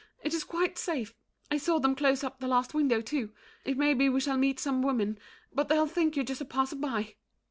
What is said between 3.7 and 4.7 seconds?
may be we shall meet